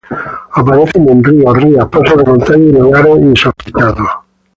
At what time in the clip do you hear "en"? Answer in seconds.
1.09-1.23